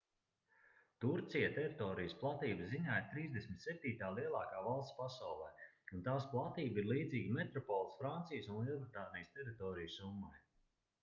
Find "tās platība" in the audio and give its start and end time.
6.09-6.83